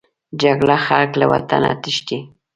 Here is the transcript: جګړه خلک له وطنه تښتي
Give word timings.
جګړه 0.41 0.77
خلک 0.87 1.11
له 1.19 1.25
وطنه 1.31 1.69
تښتي 1.81 2.19